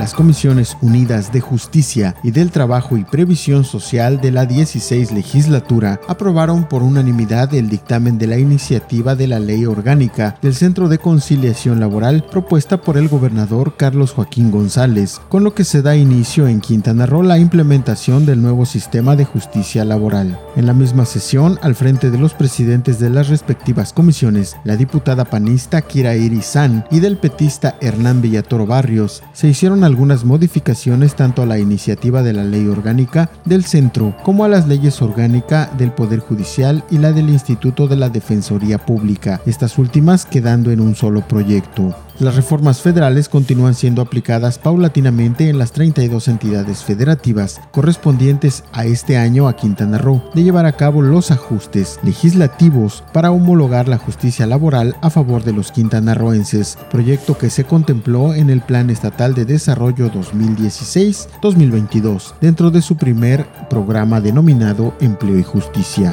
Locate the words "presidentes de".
22.32-23.10